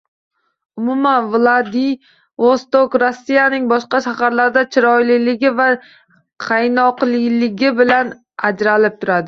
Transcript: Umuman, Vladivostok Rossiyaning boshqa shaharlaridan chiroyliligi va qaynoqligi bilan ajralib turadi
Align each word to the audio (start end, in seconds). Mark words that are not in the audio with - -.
Umuman, 0.83 1.27
Vladivostok 1.33 2.97
Rossiyaning 3.03 3.69
boshqa 3.73 4.01
shaharlaridan 4.07 4.69
chiroyliligi 4.77 5.55
va 5.61 5.71
qaynoqligi 6.49 7.75
bilan 7.83 8.15
ajralib 8.53 9.01
turadi 9.01 9.19